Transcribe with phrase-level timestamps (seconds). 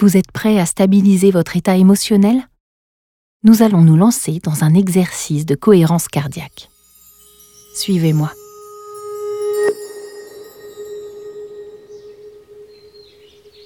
[0.00, 2.48] Vous êtes prêt à stabiliser votre état émotionnel?
[3.42, 6.70] Nous allons nous lancer dans un exercice de cohérence cardiaque.
[7.74, 8.30] Suivez-moi.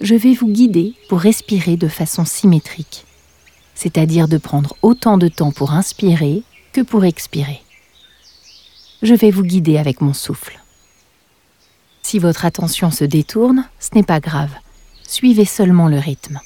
[0.00, 3.04] Je vais vous guider pour respirer de façon symétrique,
[3.74, 7.60] c'est-à-dire de prendre autant de temps pour inspirer que pour expirer.
[9.02, 10.58] Je vais vous guider avec mon souffle.
[12.00, 14.52] Si votre attention se détourne, ce n'est pas grave
[15.12, 16.40] Suivez seulement le rythme.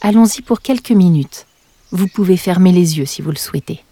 [0.00, 1.46] Allons-y pour quelques minutes.
[1.92, 3.84] Vous pouvez fermer les yeux si vous le souhaitez.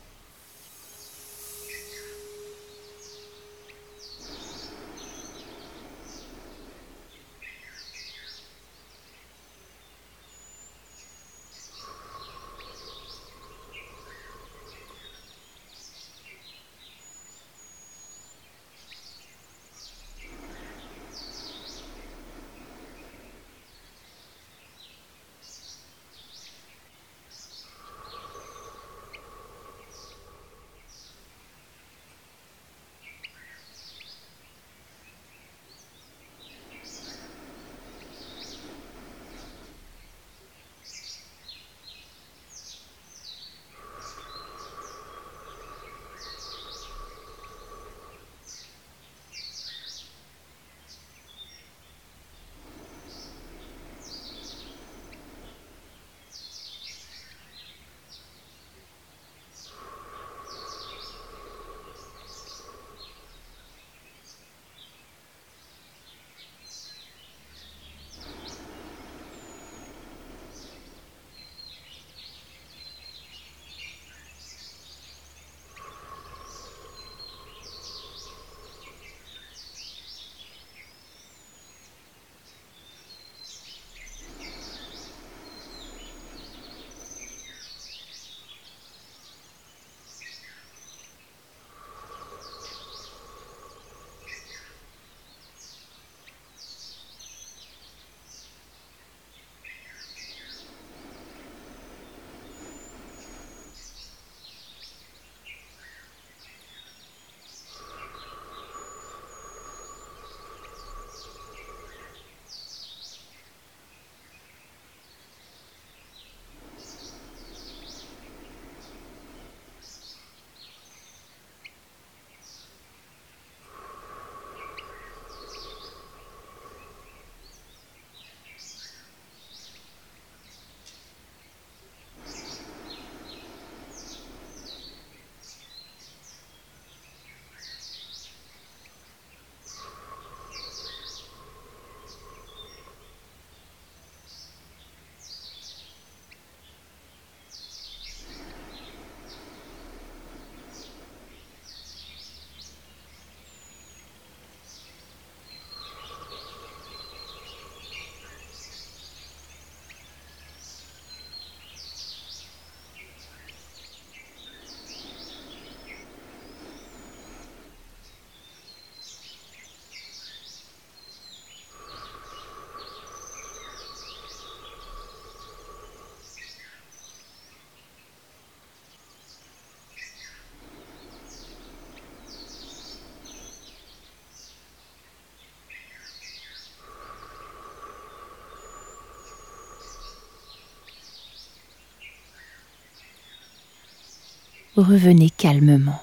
[194.83, 196.01] Revenez calmement.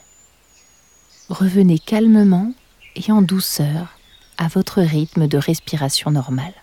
[1.30, 2.54] Revenez calmement
[2.96, 3.98] et en douceur
[4.38, 6.54] à votre rythme de respiration normal.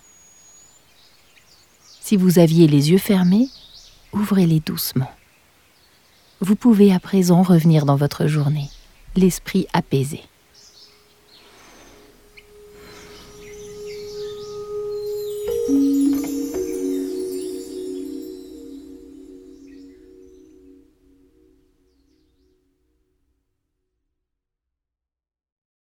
[2.00, 3.48] Si vous aviez les yeux fermés,
[4.12, 5.10] ouvrez-les doucement.
[6.40, 8.68] Vous pouvez à présent revenir dans votre journée,
[9.16, 10.20] l'esprit apaisé.